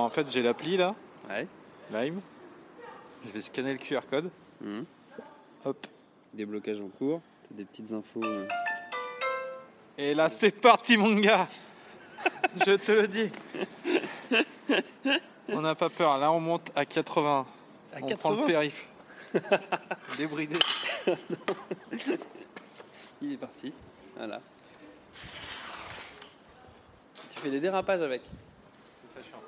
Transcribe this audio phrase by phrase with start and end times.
[0.00, 0.94] En fait, j'ai l'appli là,
[1.28, 1.48] Ouais.
[1.90, 2.20] Lime.
[3.24, 4.30] Je vais scanner le QR code.
[4.60, 4.84] Mhm.
[5.64, 5.86] Hop.
[6.32, 7.20] Déblocage en cours.
[7.48, 8.22] T'as des petites infos.
[8.22, 8.46] euh.
[9.98, 11.48] Et là, c'est parti, mon gars.
[12.64, 13.28] Je te le dis.
[15.48, 16.16] On n'a pas peur.
[16.18, 17.46] Là, on monte à 80.
[17.92, 18.16] À on 80?
[18.18, 18.86] prend le périph.
[20.16, 20.56] Débridé.
[23.22, 23.72] Il est parti.
[24.16, 24.40] Voilà.
[27.30, 28.22] Tu fais des dérapages avec.
[29.16, 29.47] Je suis en freestyle.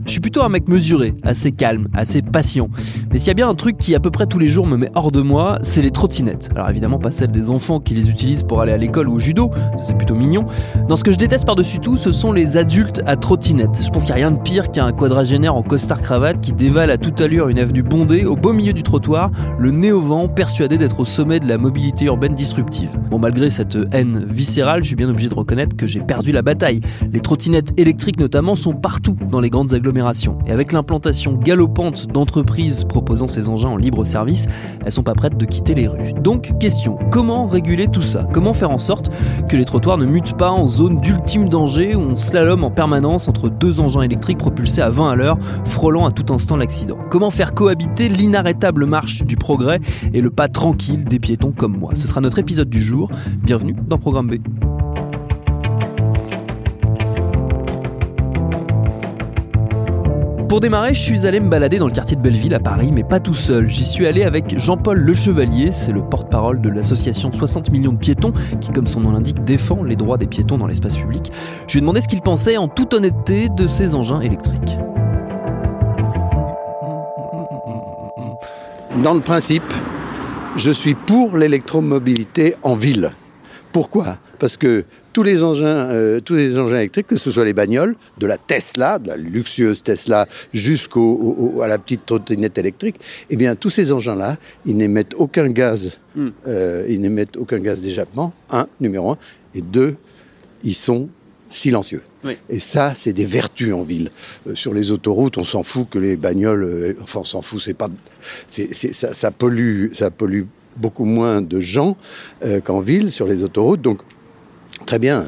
[0.21, 2.69] Suis plutôt un mec mesuré, assez calme, assez patient.
[3.11, 4.77] Mais s'il y a bien un truc qui à peu près tous les jours me
[4.77, 6.51] met hors de moi, c'est les trottinettes.
[6.55, 9.19] Alors évidemment pas celles des enfants qui les utilisent pour aller à l'école ou au
[9.19, 9.49] judo,
[9.83, 10.45] c'est plutôt mignon.
[10.87, 13.83] Non, ce que je déteste par-dessus tout, ce sont les adultes à trottinette.
[13.83, 16.99] Je pense qu'il n'y a rien de pire qu'un quadragénaire en costard-cravate qui dévale à
[16.99, 20.77] toute allure une avenue bondée au beau milieu du trottoir, le nez au vent, persuadé
[20.77, 22.91] d'être au sommet de la mobilité urbaine disruptive.
[23.09, 26.43] Bon, malgré cette haine viscérale, je suis bien obligé de reconnaître que j'ai perdu la
[26.43, 26.81] bataille.
[27.11, 30.10] Les trottinettes électriques notamment sont partout dans les grandes agglomérations.
[30.45, 34.45] Et avec l'implantation galopante d'entreprises proposant ces engins en libre service,
[34.85, 36.13] elles sont pas prêtes de quitter les rues.
[36.13, 38.27] Donc, question, comment réguler tout ça?
[38.33, 39.09] Comment faire en sorte
[39.47, 43.27] que les trottoirs ne mutent pas en zone d'ultime danger où on slalom en permanence
[43.27, 46.97] entre deux engins électriques propulsés à 20 à l'heure, frôlant à tout instant l'accident?
[47.09, 49.79] Comment faire cohabiter l'inarrêtable marche du progrès
[50.13, 51.91] et le pas tranquille des piétons comme moi?
[51.95, 53.09] Ce sera notre épisode du jour.
[53.43, 54.70] Bienvenue dans Programme B.
[60.51, 63.05] Pour démarrer, je suis allé me balader dans le quartier de Belleville à Paris, mais
[63.05, 63.69] pas tout seul.
[63.69, 67.97] J'y suis allé avec Jean-Paul Le Chevalier, c'est le porte-parole de l'association 60 millions de
[67.97, 71.31] piétons, qui, comme son nom l'indique, défend les droits des piétons dans l'espace public.
[71.67, 74.77] Je lui ai demandé ce qu'il pensait en toute honnêteté de ces engins électriques.
[79.05, 79.73] Dans le principe,
[80.57, 83.11] je suis pour l'électromobilité en ville.
[83.71, 84.17] Pourquoi?
[84.37, 84.83] Parce que
[85.13, 88.37] tous les engins, euh, tous les engins électriques, que ce soit les bagnoles, de la
[88.37, 90.99] Tesla, de la luxueuse Tesla, jusqu'à
[91.67, 92.95] la petite trottinette électrique,
[93.29, 96.27] eh bien tous ces engins-là, ils n'émettent aucun gaz, Mm.
[96.47, 98.33] euh, ils n'émettent aucun gaz d'échappement.
[98.49, 99.17] Un, numéro un,
[99.55, 99.95] et deux,
[100.63, 101.07] ils sont
[101.49, 102.01] silencieux.
[102.23, 102.37] Oui.
[102.49, 104.11] Et ça, c'est des vertus en ville.
[104.47, 107.73] Euh, sur les autoroutes, on s'en fout que les bagnoles, enfin, on s'en fout, c'est
[107.73, 107.89] pas,
[108.47, 110.43] c'est, c'est- ça, ça pollue, ça pollue
[110.77, 111.97] beaucoup moins de gens
[112.63, 113.81] qu'en ville sur les autoroutes.
[113.81, 113.99] Donc,
[114.85, 115.25] très bien,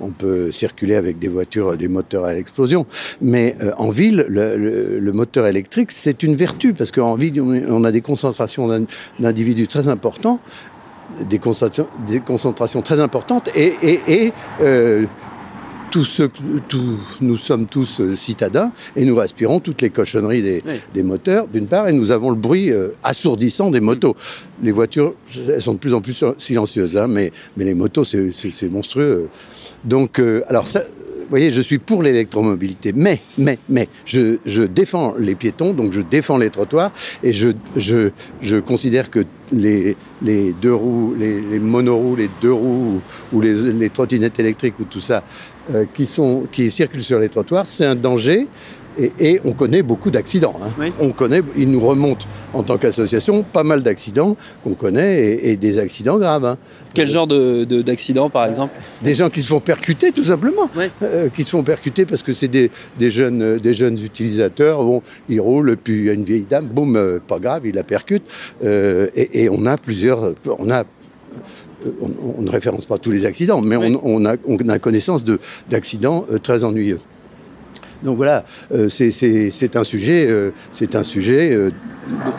[0.00, 2.86] on peut, circuler avec des voitures, des moteurs à l'explosion.
[3.20, 7.92] Mais euh, en ville, le, moteur électrique, c'est une vertu, parce qu'en ville, on a
[7.92, 8.86] des concentrations d'in-
[9.18, 10.40] d'individus très importants,
[11.28, 15.04] des concentrations, très importantes, et, euh,
[15.94, 16.28] tous ceux,
[16.68, 20.72] tous- nous sommes tous euh, citadins et nous respirons toutes les cochonneries des, Oui.
[20.92, 24.16] des moteurs, d'une part, et nous avons le bruit euh, assourdissant des motos.
[24.60, 25.14] Les voitures,
[25.48, 29.28] elles sont de plus en plus silencieuses, hein, mais, mais les motos, c'est monstrueux.
[29.84, 34.64] Donc, euh, alors ça, vous voyez, je suis pour l'électromobilité, mais, mais, mais, je, je
[34.64, 36.90] défends les piétons, donc je défends les trottoirs,
[37.22, 39.20] et je, je, je considère que
[39.52, 39.96] les,
[40.60, 43.00] deux roues, les, monoroues, les deux roues,
[43.32, 45.22] ou les, trottinettes électriques, ou tout ça,
[45.74, 48.46] euh, qui circulent sur les trottoirs, c'est un danger.
[48.98, 50.54] Et, et on connaît beaucoup d'accidents.
[50.62, 50.68] hein.
[50.78, 50.92] Oui.
[51.00, 55.56] On connaît, il nous remonte en tant qu'association pas mal d'accidents qu'on connaît et, et
[55.56, 56.44] des accidents graves.
[56.44, 56.58] hein.
[56.94, 58.72] Quel genre de- de- d'accident, par exemple?
[59.02, 60.70] Des gens qui se font percuter, tout simplement.
[61.02, 64.84] Euh, qui se font percuter parce que c'est des, des jeunes, euh, des jeunes utilisateurs.
[64.84, 67.74] Bon, ils roulent, puis il y a une vieille dame, boum, euh, pas grave, il
[67.74, 68.22] la percute.
[68.62, 70.34] Et, et on a plusieurs.
[70.58, 70.84] On a.
[72.00, 73.98] On, on ne référence pas tous les accidents, mais Oui.
[74.02, 75.38] on, on a, on a connaissance de-
[75.68, 76.98] d'accidents euh, très ennuyeux.
[78.04, 80.50] Donc voilà, euh, c'est- un sujet, euh,
[80.82, 81.70] euh,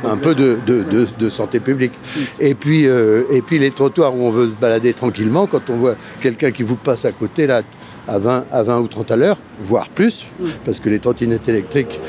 [0.05, 1.93] un peu de, santé publique.
[2.39, 2.87] Et puis,
[3.59, 7.05] les trottoirs où on veut se balader tranquillement, quand on voit quelqu'un qui vous passe
[7.05, 7.63] à côté là
[8.07, 10.27] à 20, à 20 ou 30 à l'heure, voire plus,
[10.63, 11.99] parce que les trottinettes électriques,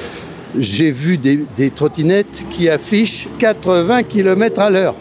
[0.59, 4.95] j'ai vu des, des trottinettes qui affichent 80 km à l'heure.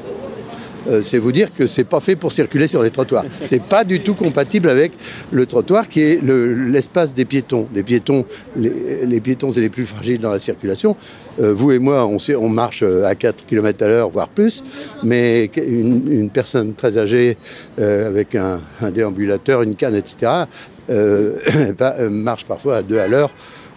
[0.87, 3.25] Euh, c'est vous dire que c'est pas fait pour circuler sur les trottoirs.
[3.43, 4.91] C'est pas du tout compatible avec
[5.31, 7.67] le trottoir qui est le- l'espace des piétons.
[7.73, 10.95] Les piétons, les, les piétons et les plus fragiles dans la circulation.
[11.39, 14.63] Euh, vous et moi, on, marche euh, à 4 km à l'heure, voire plus,
[15.03, 17.37] mais une, personne très âgée
[17.77, 18.59] avec un,
[18.93, 20.43] déambulateur, une canne, etc.,
[21.79, 23.31] bah, marche parfois à 2 à l'heure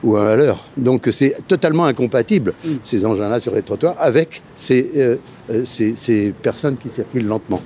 [0.04, 0.64] ou à 1 à l'heure.
[0.76, 5.16] Donc c'est totalement incompatible, ces engins-là sur les trottoirs, avec ces, euh,
[5.50, 7.60] euh, ces, ces personnes qui circulent lentement.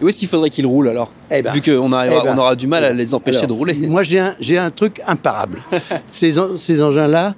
[0.00, 2.56] Où est-ce qu'il faudrait qu'ils roulent alors Eh ben, Vu qu'on eh ben, on aura
[2.56, 3.74] du mal à les empêcher Alors, de rouler.
[3.74, 5.58] Moi, j'ai un, j'ai un truc imparable.
[6.08, 7.34] ces, en- ces engins-là,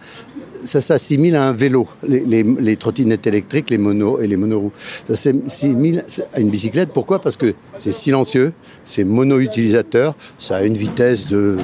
[0.63, 1.87] ça s'assimile à un vélo.
[2.09, 4.73] Les, les- les trottinettes électriques, les monos et les monoroues.
[5.07, 6.91] Ça s'assimile à une bicyclette.
[6.95, 7.21] Pourquoi?
[7.21, 8.55] Parce que c'est silencieux,
[8.85, 11.59] c'est mono-utilisateur, ça a une vitesse de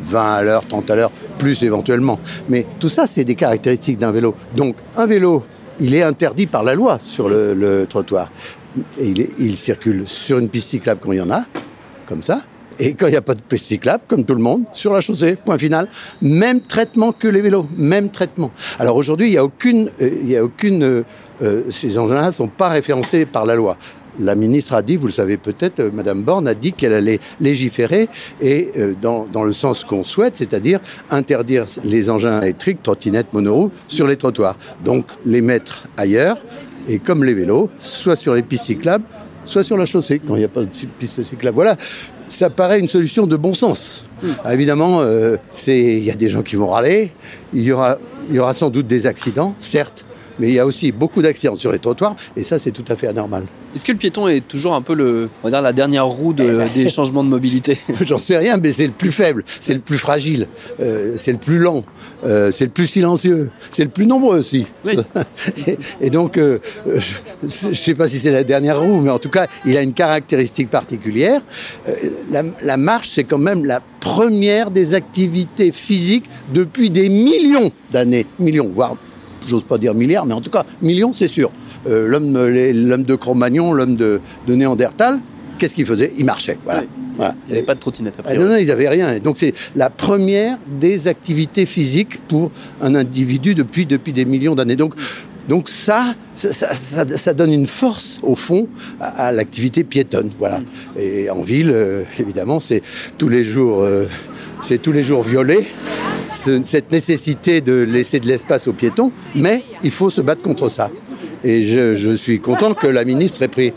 [0.00, 2.18] 20 à l'heure, 30 à l'heure, plus éventuellement.
[2.48, 4.34] Mais tout ça, c'est des caractéristiques d'un vélo.
[4.54, 5.44] Donc, un vélo,
[5.80, 8.30] il est interdit par la loi sur le, trottoir.
[9.00, 11.44] Il circule sur une piste cyclable quand il y en a,
[12.06, 12.40] comme ça.
[12.78, 15.00] Et quand il n'y a pas de piste cyclable, comme tout le monde, sur la
[15.00, 15.88] chaussée, point final.
[16.20, 18.50] Même traitement que les vélos, même traitement.
[18.78, 21.02] Alors aujourd'hui, il n'y a aucune, euh, il y a aucune, euh,
[21.42, 23.76] euh, ces engins-là ne sont pas référencés par la loi.
[24.18, 27.20] La ministre a dit, vous le savez peut-être, euh, Madame Borne a dit qu'elle allait
[27.40, 28.08] légiférer
[28.40, 30.80] et euh, dans, dans le sens qu'on souhaite, c'est-à-dire
[31.10, 34.56] interdire les engins électriques, trottinettes, monoroues, sur les trottoirs.
[34.84, 36.38] Donc les mettre ailleurs
[36.88, 39.04] et comme les vélos, soit sur les pistes cyclables,
[39.44, 41.54] soit sur la chaussée quand il n'y a pas de piste cyclable.
[41.54, 41.76] Voilà,
[42.28, 44.04] ça paraît une solution de bon sens.
[44.44, 45.36] Ah, évidemment, euh,
[45.66, 47.12] il y a des gens qui vont râler,
[47.52, 47.98] il y, aura,
[48.30, 50.04] il y aura sans doute des accidents, certes,
[50.38, 52.96] mais il y a aussi beaucoup d'accidents sur les trottoirs, et ça c'est tout à
[52.96, 53.44] fait anormal.
[53.74, 56.34] Est-ce que le piéton est toujours un peu le, on va dire, la dernière roue
[56.38, 56.68] Eh de- ben.
[56.72, 59.98] des changements de mobilité J'en sais rien, mais c'est le plus faible, c'est le plus
[59.98, 60.46] fragile,
[60.80, 61.84] euh, c'est le plus lent,
[62.24, 64.66] euh, c'est le plus silencieux, c'est le plus nombreux aussi.
[64.86, 64.96] Oui.
[65.66, 66.58] et, et donc, euh,
[67.42, 69.82] je ne sais pas si c'est la dernière roue, mais en tout cas, il a
[69.82, 71.42] une caractéristique particulière.
[72.30, 76.24] La, la marche, c'est quand même la première des activités physiques
[76.54, 78.96] depuis des millions d'années, millions, voire,
[79.46, 81.50] j'ose pas dire milliards, mais en tout cas, millions, c'est sûr.
[81.86, 85.20] Euh, l'homme, de Cro-Magnon, l'homme de, de Néandertal,
[85.58, 86.12] qu'est-ce qu'il faisait?
[86.18, 86.80] Il marchait, voilà.
[86.80, 86.86] Oui.
[87.16, 87.34] Voilà.
[87.46, 89.18] Il n'y avait pas de trottinette Ah non, non, ils n'avaient rien.
[89.20, 92.50] Donc c'est la première des activités physiques pour
[92.82, 94.76] un individu depuis, depuis des millions d'années.
[94.76, 94.94] Donc,
[95.48, 98.68] donc ça, ça, ça- ça- ça donne une force, au fond,
[99.00, 100.30] à, à l'activité piétonne.
[100.38, 100.60] Voilà.
[100.98, 102.82] Et en ville, euh, évidemment, c'est
[103.18, 103.82] tous les jours...
[103.82, 104.06] euh,
[104.62, 105.58] c'est tous les jours violé,
[106.30, 110.68] ce- cette nécessité de laisser de l'espace aux piétons, mais il faut se battre contre
[110.70, 110.90] ça.
[111.44, 113.74] Et je, je suis content que la ministre ait pris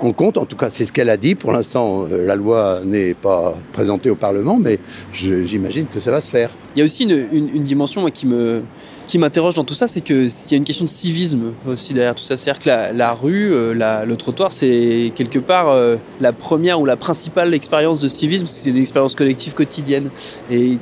[0.00, 1.36] en compte, en tout cas c'est ce qu'elle a dit.
[1.36, 4.80] Pour l'instant, euh, la loi n'est pas présentée au Parlement, mais
[5.12, 6.50] j'imagine que ça va se faire.
[6.74, 8.62] Il y a aussi une, une- une dimension moi, qui me
[9.08, 11.94] qui m'interroge dans tout ça, c'est que s'il y a une question de civisme aussi
[11.94, 16.32] derrière tout ça, c'est-à-dire que la, rue, euh, le trottoir, c'est quelque part euh, la
[16.32, 20.10] première ou la principale expérience de civisme, c'est des expériences collectives quotidiennes.
[20.50, 20.78] Et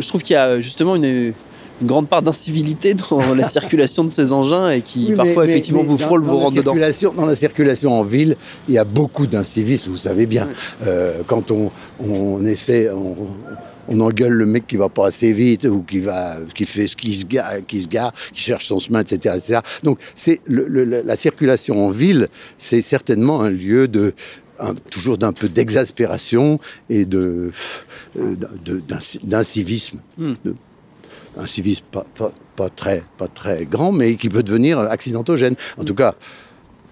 [0.00, 1.32] je trouve qu'il y a justement une,
[1.80, 5.50] une grande part d'incivilité dans la circulation de ces engins et qui Oui, parfois mais-
[5.52, 6.74] effectivement mais vous dans vous la rentrent dedans.
[7.16, 8.36] Dans la circulation en ville,
[8.68, 10.48] il y a beaucoup d'incivisme, vous savez bien.
[10.86, 13.16] Euh, quand on, on essaie, on,
[13.88, 17.14] on engueule le mec qui va pas assez vite ou qui va, qui fait, qui
[17.14, 19.60] se gare, qui se gare, qui cherche son chemin, etc., etc.
[19.82, 22.28] Donc, c'est le- le- la la circulation en ville,
[22.58, 24.12] c'est certainement un lieu de
[24.60, 26.60] un- toujours d'un peu d'exaspération
[26.90, 27.50] et de
[28.18, 28.36] euh,
[29.24, 29.98] d'incivisme.
[30.18, 30.34] Hmm.
[30.44, 30.54] De-
[31.38, 35.54] un civisme pas, pas, pas très, pas très grand, mais qui peut devenir accidentogène.
[35.78, 36.14] En tout cas,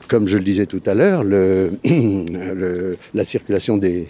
[0.08, 4.08] comme je le disais tout à l'heure, le, le- la circulation des,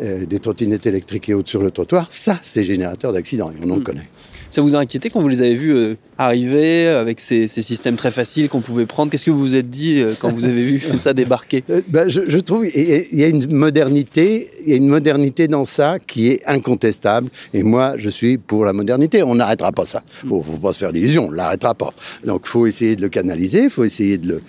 [0.00, 3.70] euh, des trottinettes électriques et autres sur le trottoir, ça, c'est générateur d'accidents, et on
[3.70, 3.82] en Mm.
[3.82, 4.08] connaît.
[4.50, 7.96] Ça vous a inquiété quand vous les avez vus euh, arriver avec ces, ces systèmes
[7.96, 9.10] très faciles qu'on pouvait prendre?
[9.10, 11.64] Qu'est-ce que vous vous êtes dit euh, quand vous avez vu ça débarquer?
[11.68, 12.80] Euh, ben, je, je trouve il
[13.12, 17.28] y a- il une modernité, il y a une modernité dans ça qui est incontestable.
[17.52, 19.22] Et moi, je suis pour la modernité.
[19.22, 20.02] On n'arrêtera pas ça.
[20.26, 21.26] Faut, faut pas se faire d'illusions.
[21.26, 21.92] On l'arrêtera pas.
[22.24, 23.64] Donc, faut essayer de le canaliser.
[23.64, 24.40] Il faut essayer de le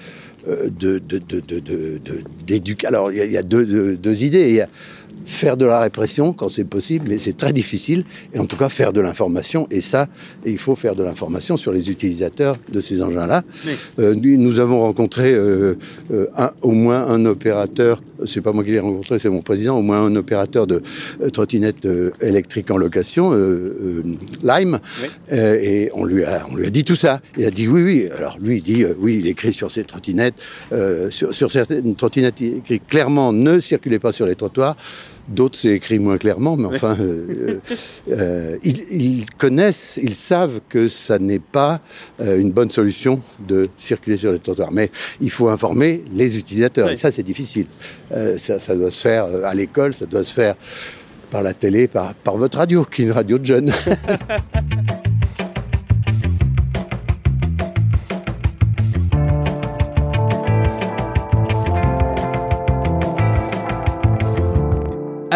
[0.47, 1.01] euh, de,
[2.45, 2.87] d'éduquer.
[2.87, 4.49] Alors, il y a, il y a deux, deux- deux idées.
[4.49, 4.69] Il y a
[5.27, 8.05] faire de la répression quand c'est possible, mais c'est très difficile.
[8.33, 9.67] Et en tout cas, faire de l'information.
[9.69, 10.07] Et ça,
[10.45, 13.43] il faut faire de l'information sur les utilisateurs de ces engins-là.
[13.99, 15.75] Euh, nous, avons rencontré euh,
[16.11, 19.77] euh, un- au moins un opérateur, c'est pas moi qui l'ai rencontré, c'est mon président,
[19.77, 20.81] au moins un opérateur de
[21.21, 23.31] euh, trottinette euh, électrique en location,
[24.43, 25.37] Lime, Oui.
[25.37, 27.21] Et on lui, a, on lui a dit tout ça.
[27.37, 28.07] Il a dit oui, oui.
[28.17, 30.35] Alors lui, il dit oui, il écrit sur ses trottinettes,
[31.09, 34.77] sur, sur certaines trottinettes, il écrit clairement ne circulez pas sur les trottoirs.
[35.27, 37.59] D'autres, c'est écrit moins clairement, mais enfin, euh,
[38.09, 41.81] euh, ils, connaissent, ils savent que ça n'est pas
[42.21, 44.71] euh, une bonne solution de circuler sur les trottoirs.
[44.71, 47.67] Mais il faut informer les utilisateurs, et ça, c'est difficile.
[48.37, 50.55] Ça, ça, doit se faire à l'école, ça doit se faire
[51.29, 53.73] par la télé, par, par votre radio, qui est une radio de jeunes.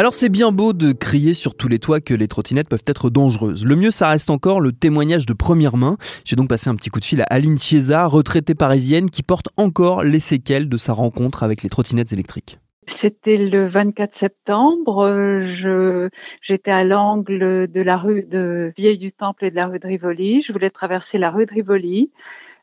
[0.01, 3.11] Alors c'est bien beau de crier sur tous les toits que les trottinettes peuvent être
[3.11, 3.65] dangereuses.
[3.65, 5.95] Le mieux ça reste encore le témoignage de première main.
[6.25, 9.49] J'ai donc passé un petit coup de fil à Aline Chiesa, retraitée parisienne, qui porte
[9.57, 12.57] encore les séquelles de sa rencontre avec les trottinettes électriques.
[12.87, 15.07] C'était le 24 septembre.
[16.41, 19.85] j'étais à l'angle de la rue de Vieille du Temple et de la rue de
[19.85, 20.41] Rivoli.
[20.41, 22.09] Je voulais traverser la rue de Rivoli.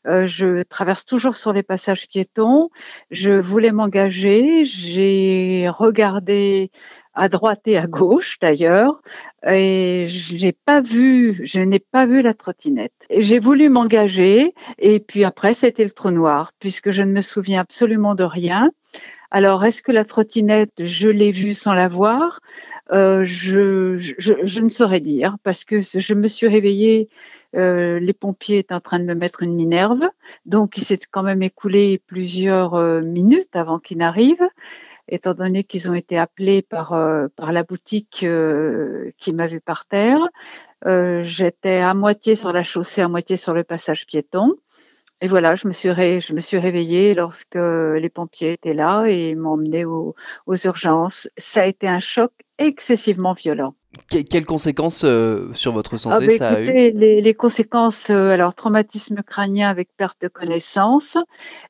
[0.07, 2.71] Euh, je traverse toujours sur les passages piétons.
[3.11, 4.65] Je voulais m'engager.
[4.65, 6.71] J'ai regardé
[7.19, 9.03] à droite et à gauche d'ailleurs,
[9.47, 12.93] et je n'ai pas vu, je n'ai pas vu la trottinette.
[13.11, 17.61] J'ai voulu m'engager, et puis après c'était le trou noir, puisque je ne me souviens
[17.61, 18.71] absolument de rien.
[19.31, 22.41] Alors, est-ce que la trottinette, je l'ai vue sans la voir?
[22.93, 27.11] Euh, je, je, je, ne saurais dire, parce que je me suis réveillée,
[27.55, 30.09] euh, les pompiers étaient en train de me mettre une minerve,
[30.47, 34.49] donc il s'est quand même écoulé plusieurs euh, minutes avant qu'ils n'arrivent
[35.09, 39.61] étant donné qu'ils ont été appelés par, euh, par la boutique euh, qui m'a vu
[39.61, 40.21] par terre.
[40.87, 44.55] Euh, j'étais à moitié sur la chaussée, à moitié sur le passage piéton.
[45.21, 49.35] Et voilà, je me suis, je me suis réveillée lorsque les pompiers étaient là et
[49.35, 50.15] m'ont emmenée aux
[50.47, 51.29] urgences.
[51.37, 53.75] Ça a été un choc excessivement violent
[54.09, 58.31] quelles conséquences euh, sur votre ah, santé bah, ça a eu les, les, conséquences, euh,
[58.31, 61.17] alors traumatisme crânien avec perte de connaissance,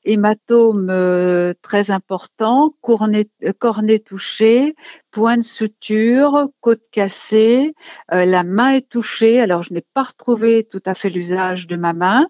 [0.04, 4.74] hématome euh, très important, cornet, cornet touché,
[5.10, 7.74] point de suture, côte cassée,
[8.10, 9.40] la main est touchée.
[9.40, 12.26] Alors je n'ai pas retrouvé tout à fait l'usage de ma main.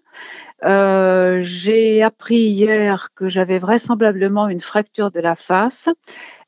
[1.43, 5.89] J'ai appris hier que j'avais vraisemblablement une fracture de la face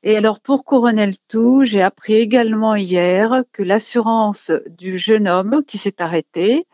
[0.03, 5.63] et alors, pour couronner le tout, j'ai appris également hier que l'assurance du jeune homme
[5.67, 6.67] qui s'est arrêté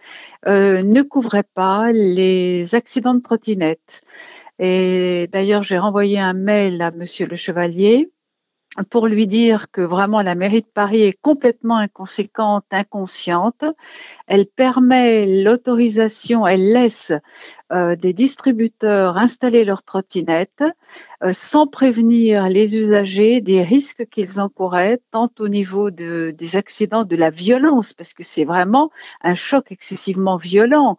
[0.47, 4.03] euh, ne couvrait pas les accidents de trottinette.
[4.61, 8.11] Et d'ailleurs, j'ai renvoyé un mail à Monsieur le Chevalier
[8.85, 13.65] pour lui dire que vraiment la mairie de Paris est complètement inconséquente, inconsciente.
[14.27, 17.13] Elle permet l'autorisation, elle laisse
[17.73, 20.65] euh, des distributeurs installer leurs trottinettes
[21.23, 27.05] euh, sans prévenir les usagers des risques qu'ils encouraient, tant au niveau de, des accidents,
[27.05, 28.91] de la violence, parce que c'est vraiment
[29.23, 30.99] un choc excessivement violent.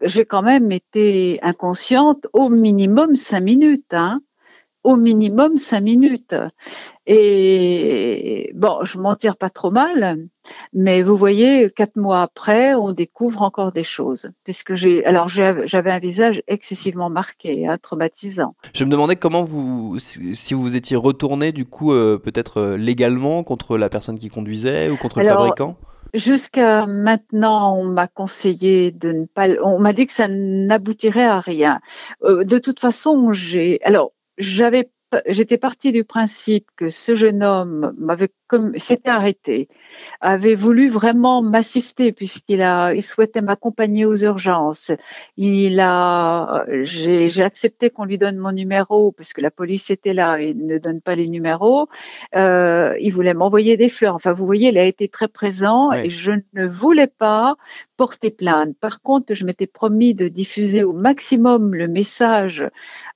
[0.00, 3.92] J'ai quand même été inconsciente au minimum cinq minutes.
[3.94, 4.20] Hein
[4.84, 6.34] au minimum cinq minutes.
[7.06, 10.18] Et bon, je m'en tire pas trop mal,
[10.74, 14.30] mais vous voyez, quatre mois après, on découvre encore des choses.
[14.44, 18.54] Puisque j'ai, alors j'avais un visage excessivement marqué, hein, traumatisant.
[18.74, 23.42] Je me demandais comment vous, si vous étiez retourné du coup, euh, peut-être euh, légalement
[23.42, 25.76] contre la personne qui conduisait ou contre le fabricant?
[26.14, 29.48] Jusqu'à maintenant, on m'a conseillé de ne pas.
[29.62, 31.80] On m'a dit que ça n'aboutirait à rien.
[32.24, 33.78] Euh, de toute façon, j'ai.
[33.82, 34.90] Alors, j'avais
[35.26, 39.68] j'étais partie du principe que ce jeune homme m'avait comme s'était arrêté,
[40.20, 44.90] avait voulu vraiment m'assister puisqu'il a, il souhaitait m'accompagner aux urgences.
[45.36, 50.40] Il a, j'ai accepté qu'on lui donne mon numéro parce que la police était là
[50.40, 51.88] et ne donne pas les numéros.
[52.34, 54.14] Euh, il voulait m'envoyer des fleurs.
[54.14, 57.56] Enfin, vous voyez, il a été très présent et je ne voulais pas
[57.98, 58.76] porter plainte.
[58.80, 62.64] Par contre, je m'étais promis de diffuser au maximum le message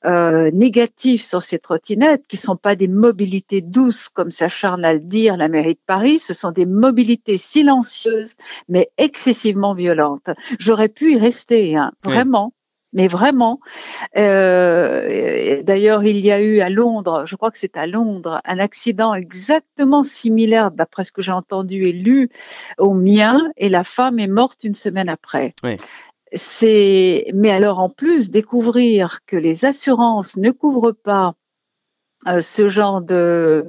[0.04, 4.92] euh, négatif sur ces trottinettes qui sont pas des mobilités douces comme s'acharne à
[5.30, 8.34] la mairie de Paris, ce sont des mobilités silencieuses,
[8.68, 10.30] mais excessivement violentes.
[10.58, 12.52] J'aurais pu y rester, hein, vraiment.
[12.94, 13.58] Mais vraiment,
[14.18, 18.58] euh, d'ailleurs, il y a eu à Londres, je crois que c'est à Londres, un
[18.58, 22.28] accident exactement similaire, d'après ce que j'ai entendu et lu,
[22.76, 25.54] au mien, et la femme est morte une semaine après.
[26.34, 31.34] C'est, mais alors en plus découvrir que les assurances ne couvrent pas
[32.28, 33.66] euh, ce genre de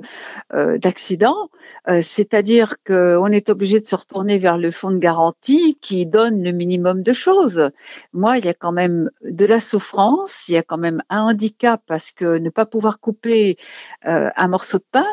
[0.53, 1.49] euh, d'accident,
[1.89, 6.43] euh, c'est-à-dire qu'on est obligé de se retourner vers le fonds de garantie qui donne
[6.43, 7.71] le minimum de choses.
[8.13, 11.21] Moi, il y a quand même de la souffrance, il y a quand même un
[11.21, 13.57] handicap parce que ne pas pouvoir couper
[14.03, 15.07] un morceau de pain.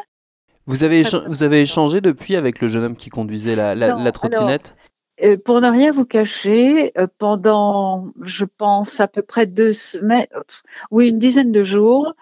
[0.67, 4.77] Vous avez vous avez échangé depuis avec le jeune homme qui conduisait la, la, trottinette?
[5.23, 10.27] Euh, pour ne rien vous cacher, euh, pendant, je pense, à peu près deux semaines,
[10.91, 12.15] oui, une dizaine de jours,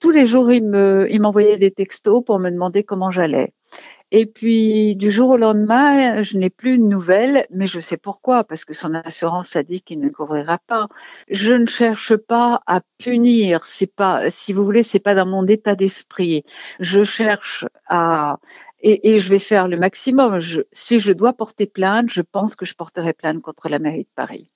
[0.00, 3.52] tous les jours, il m'envoyait des textos pour me demander comment j'allais.
[4.14, 8.44] Et puis, du jour au lendemain, je n'ai plus de nouvelles, mais je sais pourquoi,
[8.44, 10.88] parce que son assurance a dit qu'il ne couvrira pas.
[11.30, 15.46] Je ne cherche pas à punir, c'est pas, si vous voulez, c'est pas dans mon
[15.46, 16.44] état d'esprit.
[16.78, 18.38] Je cherche à,
[18.82, 20.40] et, je vais faire le maximum.
[20.72, 24.10] Si je dois porter plainte, je pense que je porterai plainte contre la mairie de
[24.14, 24.50] Paris.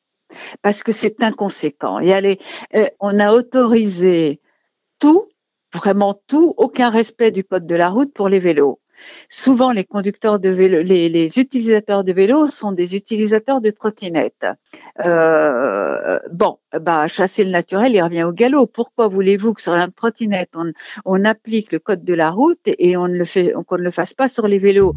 [0.63, 2.01] Parce que c'est inconséquent.
[2.01, 2.41] Et allez,
[2.75, 4.41] euh, on a autorisé
[4.99, 5.29] tout,
[5.73, 8.81] vraiment tout, aucun respect du code de la route pour les vélos.
[9.29, 9.87] Souvent, les
[11.39, 14.47] utilisateurs de vélo sont des utilisateurs de trottinettes.
[15.05, 18.67] Euh, bon, bah, chasser le naturel, il revient au galop.
[18.67, 20.51] Pourquoi voulez-vous que sur la trottinette,
[21.05, 23.25] on, applique le code de la route et on ne
[23.63, 24.95] qu'on ne le fasse pas sur les vélos?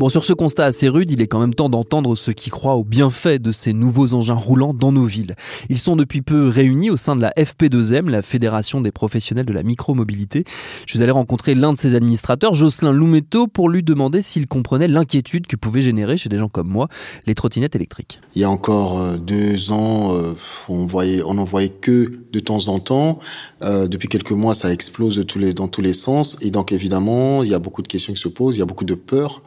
[0.00, 2.76] Bon, sur ce constat assez rude, il est quand même temps d'entendre ceux qui croient
[2.76, 5.34] au bienfait de ces nouveaux engins roulants dans nos villes.
[5.68, 9.52] Ils sont depuis peu réunis au sein de la FP2M, la Fédération des professionnels de
[9.52, 10.44] la micromobilité.
[10.86, 14.88] Je suis allé rencontrer l'un de ses administrateurs, Jocelyn Loumetto, pour lui demander s'il comprenait
[14.88, 16.88] l'inquiétude que pouvaient générer chez des gens comme moi
[17.26, 18.20] les trottinettes électriques.
[18.34, 20.32] Il y a encore euh, deux ans, euh,
[20.70, 23.18] on voyait, on n'en voyait que de temps en temps.
[23.62, 25.22] Euh, depuis quelques mois, ça explose
[25.54, 26.38] dans tous les sens.
[26.40, 28.66] Et donc, évidemment, il y a beaucoup de questions qui se posent, il y a
[28.66, 29.42] beaucoup de peur.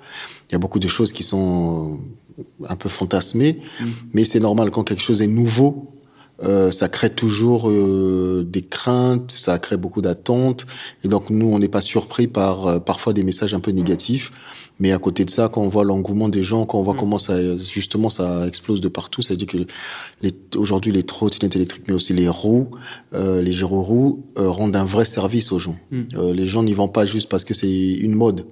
[0.54, 2.00] Il y a beaucoup de choses qui sont
[2.38, 3.86] euh, un peu fantasmées, mm.
[4.14, 5.94] mais c'est normal quand quelque chose est nouveau.
[6.42, 10.66] Euh, ça crée toujours euh, des craintes, ça crée beaucoup d'attentes,
[11.04, 14.32] et donc nous on n'est pas surpris par euh, parfois des messages un peu négatifs.
[14.80, 16.98] Mais à côté de ça, quand on voit l'engouement des gens, quand on voit mm.
[16.98, 21.84] comment ça justement ça explose de partout, ça veut dire que aujourd'hui les trottinettes électriques,
[21.88, 22.72] mais aussi les roues,
[23.14, 25.78] les gyroroues rendent un vrai service aux gens.
[25.92, 26.32] Mm.
[26.34, 28.46] les gens n'y vont pas juste parce que c'est une mode.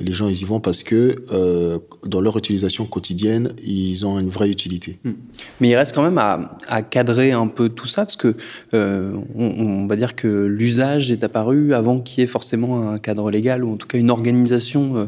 [0.00, 4.28] Les gens, ils y vont parce que euh, dans leur utilisation quotidienne, ils ont une
[4.28, 4.98] vraie utilité.
[5.04, 5.12] Hmm.
[5.60, 8.34] Mais il reste quand même à, cadrer un peu tout ça, parce que
[8.74, 13.30] euh, on, va dire que l'usage est apparu avant qu'il y ait forcément un cadre
[13.30, 15.06] légal, ou en tout cas une organisation euh,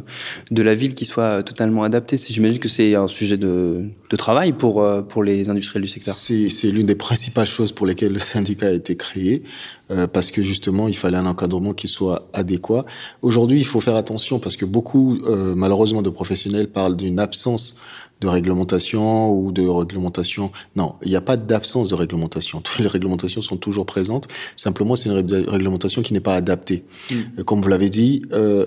[0.50, 2.16] de la ville qui soit totalement adaptée.
[2.16, 6.14] J'imagine que c'est un sujet de, de travail pour, euh, pour les industriels du secteur.
[6.14, 9.42] C'est l'une des principales choses pour lesquelles le syndicat a été créé.
[9.92, 12.84] Euh, parce que justement, il fallait un encadrement qui soit adéquat.
[13.22, 17.76] Aujourd'hui, il faut faire attention parce que beaucoup, euh, malheureusement, de professionnels parlent d'une absence
[18.20, 20.50] de réglementation ou de réglementation.
[20.75, 22.60] Non, il n'y a pas d'absence de réglementation.
[22.64, 24.26] Toutes les réglementations sont toujours présentes.
[24.56, 26.82] Simplement, c'est une réglementation qui n'est pas adaptée.
[27.10, 27.42] Mm.
[27.45, 28.66] Comme vous l'avez dit, euh,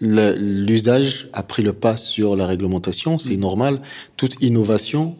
[0.00, 3.18] l'usage a pris le pas sur la réglementation.
[3.18, 3.40] C'est mm.
[3.40, 3.82] normal.
[4.16, 5.16] Toute innovation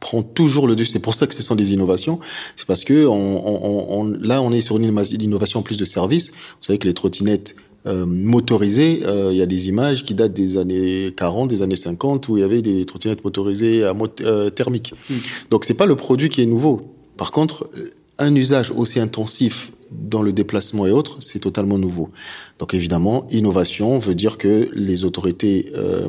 [0.00, 0.92] prend toujours le dessus.
[0.92, 2.20] C'est pour ça que ce sont des innovations.
[2.56, 6.30] C'est parce que on, là, on est sur une innovation en plus de services.
[6.30, 10.34] Vous savez que les trottinettes euh, motorisées, euh, il y a des images qui datent
[10.34, 14.50] des années 40, des années 50, où il y avait des trottinettes motorisées à euh,
[14.50, 14.94] thermique.
[15.08, 15.16] Hmm.
[15.50, 16.94] Donc c'est pas le produit qui est nouveau.
[17.16, 17.70] Par contre,
[18.18, 22.10] un usage aussi intensif dans le déplacement et autres, c'est totalement nouveau.
[22.58, 26.08] Donc évidemment, innovation veut dire que les autorités euh,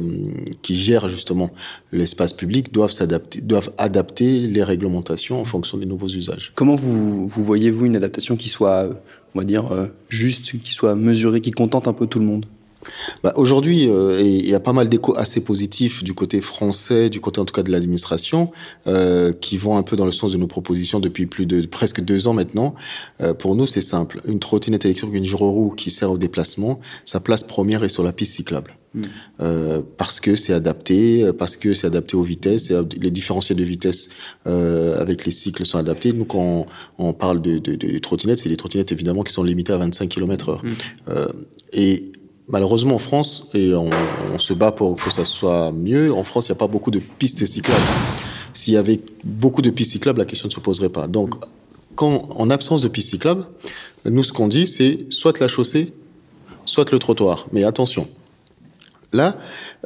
[0.62, 1.52] qui gèrent justement
[1.92, 6.52] l'espace public doivent s'adapter, doivent adapter les réglementations en fonction des nouveaux usages.
[6.56, 8.90] Comment vous, vous voyez-vous une adaptation qui soit,
[9.36, 12.46] on va dire, euh, juste, qui soit mesurée, qui contente un peu tout le monde?
[13.24, 17.20] Bah, Aujourd'hui, euh, il y a pas mal d'échos assez positifs du côté français, du
[17.20, 18.52] côté en tout cas de l'administration,
[18.88, 22.02] euh, qui vont un peu dans le sens de nos propositions depuis plus de presque
[22.02, 22.76] deux ans maintenant.
[23.22, 24.22] Euh, pour nous, c'est simple.
[24.28, 28.14] Une trottinette électrique, une gyroroue qui sert au déplacement, sa place première est sur la
[28.14, 28.76] piste cyclable.
[28.94, 29.02] Hmm.
[29.42, 34.10] Euh, parce que c'est adapté, parce que c'est adapté aux vitesses, les différentiels de vitesse
[34.48, 36.12] euh, avec les cycles sont adaptés.
[36.12, 36.66] Nous, quand
[36.98, 39.78] on, on parle de, de, de trottinettes, c'est des trottinettes évidemment qui sont limitées à
[39.78, 40.60] 25 km/h.
[41.10, 41.28] Euh,
[41.72, 42.12] et
[42.50, 46.52] Malheureusement, en France, et on, se bat pour que ça soit mieux, en France, il
[46.52, 47.80] n'y a pas beaucoup de pistes cyclables.
[48.54, 51.08] S'il y avait beaucoup de pistes cyclables, la question ne se poserait pas.
[51.08, 51.36] Donc,
[51.96, 53.46] quand, en absence de pistes cyclables,
[54.06, 55.94] nous, ce qu'on dit, c'est soit la chaussée,
[56.66, 57.48] soit le trottoir.
[57.52, 58.08] Mais attention,
[59.14, 59.38] là,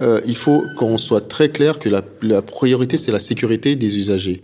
[0.02, 3.98] euh, il faut qu'on soit très clair que la, la priorité, c'est la sécurité des
[3.98, 4.42] usagers,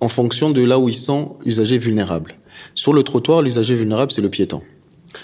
[0.00, 2.34] en fonction de là où ils sont usagers vulnérables.
[2.74, 4.62] Sur le trottoir, l'usager vulnérable, c'est le piéton.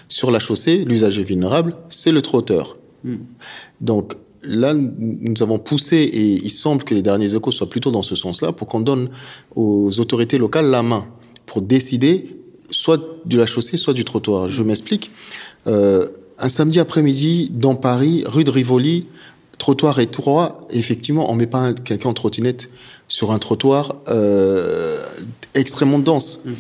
[0.08, 2.76] Sur la chaussée, l'usager vulnérable, c'est le trotteur.
[3.04, 3.16] Hmm.
[3.80, 8.02] Donc là, nous avons poussé, et il semble que les derniers échos soient plutôt dans
[8.02, 9.10] ce sens-là, pour qu'on donne
[9.54, 11.06] aux autorités locales la main
[11.46, 12.36] pour décider
[12.70, 14.48] soit de la chaussée, soit du trottoir.
[14.48, 15.10] Je m'explique.
[15.66, 19.06] Euh, un samedi après-midi, dans Paris, rue de Rivoli,
[19.58, 22.68] trottoir étroit, effectivement, on met pas quelqu'un en trottinette
[23.06, 24.98] sur un trottoir euh,
[25.54, 26.40] extrêmement dense.
[26.44, 26.52] Hmm.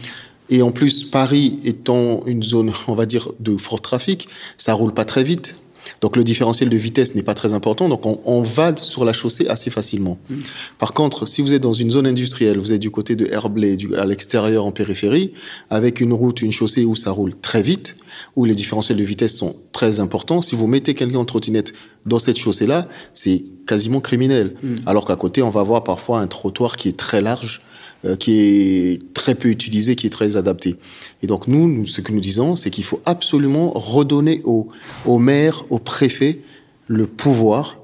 [0.52, 4.92] Et en plus, Paris étant une zone, on va dire, de fort trafic, ça roule
[4.92, 5.56] pas très vite.
[6.02, 9.12] Donc le différentiel de vitesse n'est pas très important, donc on, on va sur la
[9.12, 10.18] chaussée assez facilement.
[10.28, 10.34] Mmh.
[10.78, 13.76] Par contre, si vous êtes dans une zone industrielle, vous êtes du côté de Herblay,
[13.76, 15.32] du, à l'extérieur en périphérie,
[15.70, 17.96] avec une route, une chaussée où ça roule très vite,
[18.36, 21.72] où les différentiels de vitesse sont très importants, si vous mettez quelqu'un en trottinette
[22.04, 24.54] dans cette chaussée-là, c'est quasiment criminel.
[24.62, 24.74] Mmh.
[24.86, 27.62] Alors qu'à côté, on va voir parfois un trottoir qui est très large,
[28.04, 30.76] euh, qui est très peu utilisé, qui est très adapté.
[31.22, 35.64] Et donc nous, nous ce que nous disons, c'est qu'il faut absolument redonner aux, maires,
[35.70, 36.40] aux préfets,
[36.88, 37.78] le pouvoir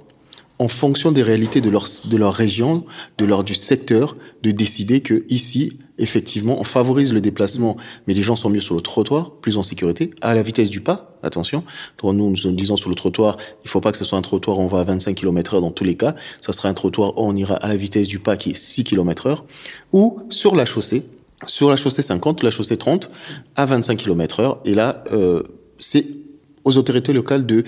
[0.59, 2.85] en fonction des réalités de leur, de leur région,
[3.19, 8.23] de leur, du secteur, de décider que ici, effectivement, on favorise le déplacement, mais les
[8.23, 11.65] gens sont mieux sur le trottoir, plus en sécurité, à la vitesse du pas, attention.
[12.03, 14.59] Donc nous, nous disons sur le trottoir, il faut pas que ce soit un trottoir
[14.59, 16.15] où on va à 25 km heure dans tous les cas.
[16.41, 18.85] Ça sera un trottoir où on ira à la vitesse du pas qui est 6
[18.85, 19.45] km heure.
[19.93, 21.05] Ou sur la chaussée,
[21.47, 23.11] sur la chaussée 50 ou la chaussée 30
[23.57, 24.61] à 25 km heure.
[24.65, 25.43] Et là, euh,
[25.79, 26.07] c'est
[26.65, 27.65] aux autorités locales de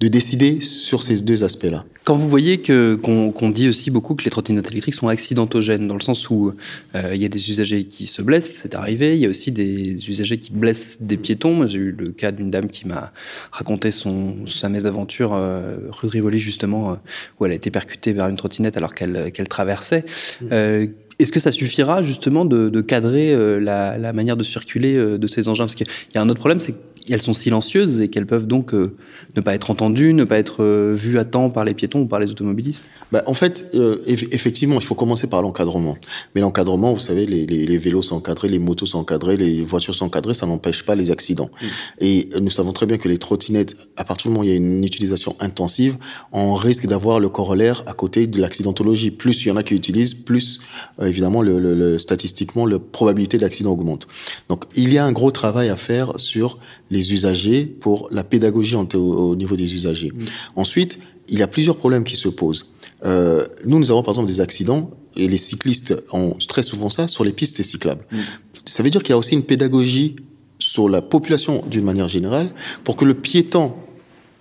[0.00, 1.84] de décider sur ces deux aspects-là.
[2.04, 5.94] Quand vous voyez que qu'on dit aussi beaucoup que les trottinettes électriques sont accidentogènes, dans
[5.94, 6.52] le sens où
[6.94, 9.14] euh, il y a des usagers qui se blessent, c'est arrivé.
[9.14, 11.66] Il y a aussi des usagers qui blessent des piétons.
[11.66, 13.12] J'ai eu le cas d'une dame qui m'a
[13.50, 16.94] raconté son sa mésaventure euh, rue de Rivoli justement, euh,
[17.38, 20.04] où elle a été percutée vers une trottinette alors qu'elle traversait.
[20.40, 20.46] Mmh.
[20.52, 20.86] Euh,
[21.18, 25.48] est-ce que ça suffira justement de, de cadrer la, la, manière de circuler de ces
[25.48, 25.64] engins?
[25.64, 26.76] Parce qu'il y a un autre problème, c'est
[27.10, 28.94] elles sont silencieuses et qu'elles peuvent donc euh,
[29.36, 32.06] ne pas être entendues, ne pas être euh, vues à temps par les piétons ou
[32.06, 35.96] par les automobilistes bah, En fait, euh, effectivement, il faut commencer par l'encadrement.
[36.34, 39.62] Mais l'encadrement, vous savez, les, les, les, vélos sont encadrés, les motos sont encadrées, les
[39.62, 41.50] voitures sont encadrées, ça n'empêche pas les accidents.
[41.60, 41.66] Mmh.
[42.00, 44.52] Et nous savons très bien que les trottinettes, à partir du moment où il y
[44.52, 45.96] a une utilisation intensive,
[46.32, 49.10] on risque d'avoir le corollaire à côté de l'accidentologie.
[49.10, 50.60] Plus il y en a qui utilisent, plus
[51.00, 54.06] évidemment, le, le, le, statistiquement, la probabilité d'accident augmente.
[54.48, 56.58] Donc il y a un gros travail à faire sur
[56.90, 60.12] les usagers pour la pédagogie au, au niveau des usagers.
[60.14, 60.24] Mmh.
[60.56, 60.98] Ensuite,
[61.28, 62.66] il y a plusieurs problèmes qui se posent.
[63.04, 67.08] Euh, nous, nous avons par exemple des accidents, et les cyclistes ont très souvent ça,
[67.08, 68.04] sur les pistes cyclables.
[68.10, 68.16] Mmh.
[68.64, 70.16] Ça veut dire qu'il y a aussi une pédagogie
[70.58, 72.50] sur la population d'une manière générale
[72.84, 73.72] pour que le piéton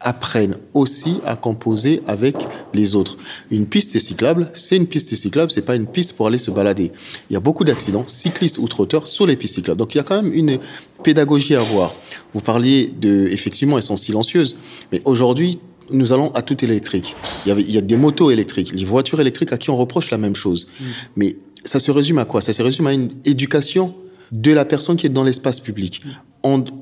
[0.08, 2.36] apprennent aussi à composer avec
[2.74, 3.18] les autres.
[3.52, 6.94] Une piste cyclable, c'est une piste cyclable, c'est pas une piste pour aller se balader.
[7.30, 9.78] Il y a beaucoup d'accidents, cyclistes ou trotteurs, sur les pistes cyclables.
[9.78, 10.60] Donc il y a quand même une
[11.04, 11.94] pédagogie à avoir.
[12.34, 14.56] Vous parliez de, effectivement, elles sont silencieuses,
[14.94, 15.60] mais aujourd'hui,
[15.92, 17.14] nous allons à tout électrique.
[17.46, 19.78] Il y, a, il y a des motos électriques, les voitures électriques à qui on
[19.78, 20.70] reproche la même chose.
[20.80, 20.84] Mmh.
[21.18, 22.40] Mais ça se résume à quoi?
[22.40, 23.94] Ça se résume à une éducation
[24.32, 26.02] de la personne qui est dans l'espace public.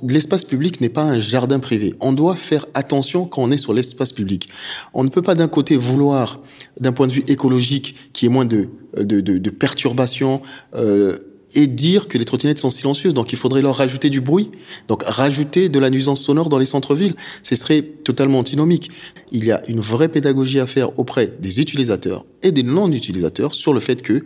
[0.04, 1.93] L'espace public n'est pas un jardin privé.
[1.99, 4.49] On doit faire attention quand on est sur l'espace public.
[4.93, 6.41] On ne peut pas d'un côté vouloir,
[6.80, 10.41] d'un point de vue écologique, qui est moins de, de, de, de perturbations,
[10.75, 11.15] euh,
[11.56, 13.13] et dire que les trottinettes sont silencieuses.
[13.13, 14.51] Donc il faudrait leur rajouter du bruit,
[14.88, 17.15] donc rajouter de la nuisance sonore dans les centres-villes.
[17.43, 18.91] Ce serait totalement antinomique.
[19.32, 23.73] Il y a une vraie pédagogie à faire auprès des utilisateurs et des non-utilisateurs sur
[23.73, 24.23] le fait que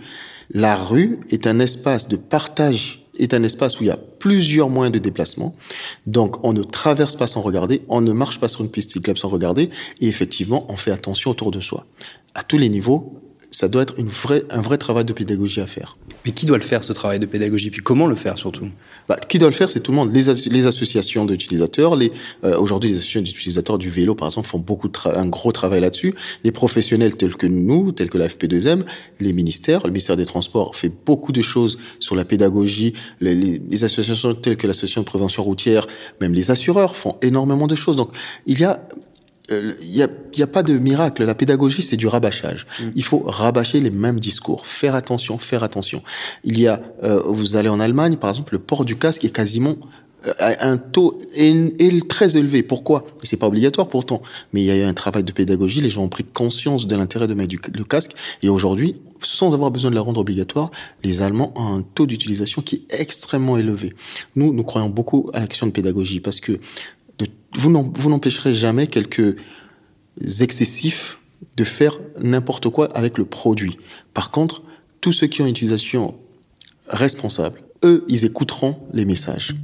[0.51, 4.69] la rue est un espace de partage est un espace où il y a plusieurs
[4.69, 5.55] moyens de déplacement.
[6.07, 9.19] Donc, on ne traverse pas sans regarder, on ne marche pas sur une piste cyclable
[9.19, 9.69] sans regarder,
[10.01, 11.85] et effectivement, on fait attention autour de soi.
[12.33, 13.13] À tous les niveaux,
[13.51, 15.97] ça doit être une vraie, un vrai travail de pédagogie à faire.
[16.25, 17.71] Mais qui doit le faire, ce travail de pédagogie?
[17.71, 18.67] Puis comment le faire, surtout?
[19.07, 20.13] Bah, Qui doit le faire, c'est tout le monde.
[20.13, 21.95] Les, as les associations d'utilisateurs.
[21.95, 22.11] Les,
[22.43, 26.13] euh, Aujourd'hui, les associations d'utilisateurs du vélo, par exemple, font beaucoup un gros travail là-dessus.
[26.43, 28.83] Les professionnels tels que nous, tels que la FP2M,
[29.19, 32.93] les ministères, le ministère des Transports fait beaucoup de choses sur la pédagogie.
[33.21, 35.87] Les, les, les associations telles que l'association de prévention routière,
[36.21, 37.97] même les assureurs font énormément de choses.
[37.97, 38.09] Donc,
[38.45, 38.81] il y a
[39.49, 41.25] il euh, n'y a, y a, pas de miracle.
[41.25, 42.65] La pédagogie, c'est du rabâchage.
[42.79, 42.83] Mmh.
[42.95, 46.03] Il faut rabâcher les mêmes discours, faire attention, faire attention.
[46.43, 49.31] Il y a, euh, vous allez en Allemagne, par exemple, le port du casque est
[49.31, 49.77] quasiment
[50.27, 51.17] euh, un taux
[52.09, 52.61] très élevé.
[52.61, 53.05] Pourquoi?
[53.23, 54.21] C'est pas obligatoire pourtant,
[54.53, 55.81] mais il y a eu un travail de pédagogie.
[55.81, 58.11] Les gens ont pris conscience de l'intérêt de mettre du, le casque,
[58.43, 60.71] et aujourd'hui, sans avoir besoin de la rendre obligatoire,
[61.03, 63.93] les Allemands ont un taux d'utilisation qui est extrêmement élevé.
[64.35, 66.59] Nous, nous croyons beaucoup à l'action de pédagogie parce que
[67.55, 69.35] vous n'empêcherez jamais quelques
[70.39, 71.19] excessifs
[71.57, 73.77] de faire n'importe quoi avec le produit.
[74.13, 74.63] Par contre,
[75.01, 76.15] tous ceux qui ont une utilisation
[76.87, 79.55] responsable, eux, ils écouteront les messages.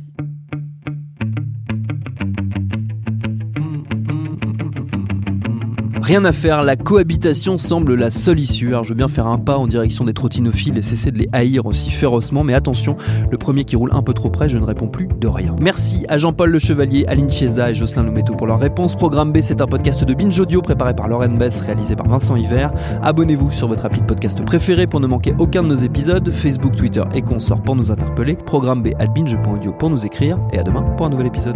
[6.06, 8.68] Rien à faire, la cohabitation semble la seule issue.
[8.68, 11.28] Alors je veux bien faire un pas en direction des trottinophiles et cesser de les
[11.34, 12.96] haïr aussi férocement, mais attention,
[13.32, 15.56] le premier qui roule un peu trop près, je ne réponds plus de rien.
[15.60, 18.96] Merci à Jean-Paul Le Chevalier, Aline Chiesa et Jocelyn Loumeto pour leur réponse.
[18.96, 22.36] Programme B, c'est un podcast de Binge Audio préparé par Lauren Bess, réalisé par Vincent
[22.36, 22.72] Hiver.
[23.02, 26.30] Abonnez-vous sur votre appli de podcast préféré pour ne manquer aucun de nos épisodes.
[26.30, 28.36] Facebook, Twitter et consorts pour nous interpeller.
[28.36, 30.38] Programme B at binge.audio pour nous écrire.
[30.54, 31.56] Et à demain pour un nouvel épisode.